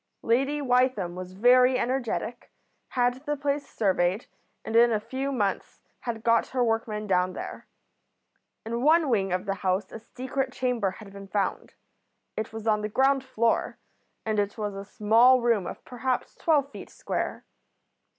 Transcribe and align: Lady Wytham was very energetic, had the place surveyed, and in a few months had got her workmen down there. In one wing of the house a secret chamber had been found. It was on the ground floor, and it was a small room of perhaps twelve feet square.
Lady 0.23 0.63
Wytham 0.63 1.13
was 1.13 1.33
very 1.33 1.77
energetic, 1.77 2.51
had 2.87 3.23
the 3.27 3.37
place 3.37 3.67
surveyed, 3.67 4.25
and 4.65 4.75
in 4.75 4.91
a 4.91 4.99
few 4.99 5.31
months 5.31 5.79
had 5.99 6.23
got 6.23 6.47
her 6.47 6.63
workmen 6.63 7.05
down 7.05 7.33
there. 7.33 7.67
In 8.65 8.81
one 8.81 9.09
wing 9.09 9.31
of 9.31 9.45
the 9.45 9.53
house 9.61 9.91
a 9.91 9.99
secret 9.99 10.51
chamber 10.53 10.89
had 10.89 11.13
been 11.13 11.27
found. 11.27 11.75
It 12.35 12.51
was 12.51 12.65
on 12.65 12.81
the 12.81 12.89
ground 12.89 13.23
floor, 13.23 13.77
and 14.25 14.39
it 14.39 14.57
was 14.57 14.73
a 14.73 14.83
small 14.85 15.39
room 15.39 15.67
of 15.67 15.85
perhaps 15.85 16.33
twelve 16.33 16.71
feet 16.71 16.89
square. 16.89 17.45